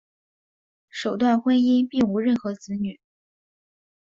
[0.89, 2.99] 首段婚姻并无任何子女。